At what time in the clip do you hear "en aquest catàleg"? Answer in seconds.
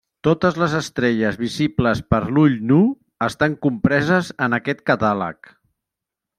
4.49-5.57